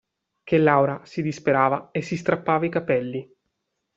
[0.43, 3.31] Che Laura si disperava e si strappava i capelli.